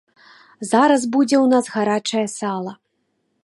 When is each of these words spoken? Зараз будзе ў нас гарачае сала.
Зараз 0.69 1.05
будзе 1.15 1.37
ў 1.43 1.53
нас 1.53 1.65
гарачае 1.77 2.27
сала. 2.39 2.73